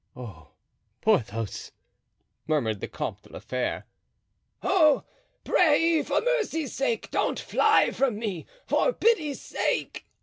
[0.15, 0.47] "Oh!
[1.01, 1.73] Porthos!"
[2.47, 3.85] murmured the Comte de la Fere.
[4.63, 5.03] "Oh,
[5.43, 8.47] pray, for mercy's sake, don't fly from me.
[8.65, 10.07] For pity's sake!"